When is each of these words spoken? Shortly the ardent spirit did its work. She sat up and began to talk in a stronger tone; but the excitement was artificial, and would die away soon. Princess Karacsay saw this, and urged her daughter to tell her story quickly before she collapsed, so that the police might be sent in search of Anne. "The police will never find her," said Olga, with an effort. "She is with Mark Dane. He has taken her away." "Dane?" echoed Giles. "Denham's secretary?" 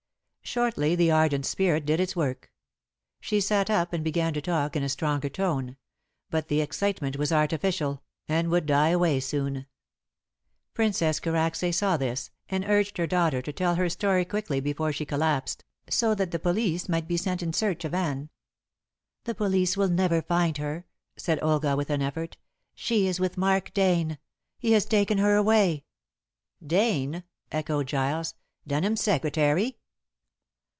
Shortly 0.43 0.97
the 0.97 1.09
ardent 1.11 1.45
spirit 1.45 1.85
did 1.85 2.01
its 2.01 2.13
work. 2.13 2.51
She 3.21 3.39
sat 3.39 3.69
up 3.69 3.93
and 3.93 4.03
began 4.03 4.33
to 4.33 4.41
talk 4.41 4.75
in 4.75 4.83
a 4.83 4.89
stronger 4.89 5.29
tone; 5.29 5.77
but 6.29 6.49
the 6.49 6.59
excitement 6.59 7.15
was 7.15 7.31
artificial, 7.31 8.03
and 8.27 8.49
would 8.49 8.65
die 8.65 8.89
away 8.89 9.21
soon. 9.21 9.65
Princess 10.73 11.21
Karacsay 11.21 11.71
saw 11.71 11.95
this, 11.95 12.31
and 12.49 12.65
urged 12.65 12.97
her 12.97 13.07
daughter 13.07 13.41
to 13.41 13.53
tell 13.53 13.75
her 13.75 13.87
story 13.87 14.25
quickly 14.25 14.59
before 14.59 14.91
she 14.91 15.05
collapsed, 15.05 15.63
so 15.89 16.13
that 16.15 16.31
the 16.31 16.39
police 16.39 16.89
might 16.89 17.07
be 17.07 17.15
sent 17.15 17.41
in 17.41 17.53
search 17.53 17.85
of 17.85 17.93
Anne. 17.93 18.29
"The 19.23 19.35
police 19.35 19.77
will 19.77 19.89
never 19.89 20.21
find 20.21 20.57
her," 20.57 20.85
said 21.15 21.41
Olga, 21.41 21.77
with 21.77 21.89
an 21.89 22.01
effort. 22.01 22.35
"She 22.75 23.07
is 23.07 23.21
with 23.21 23.37
Mark 23.37 23.73
Dane. 23.73 24.17
He 24.59 24.73
has 24.73 24.83
taken 24.83 25.17
her 25.19 25.37
away." 25.37 25.85
"Dane?" 26.65 27.23
echoed 27.53 27.87
Giles. 27.87 28.35
"Denham's 28.67 28.99
secretary?" 29.01 29.77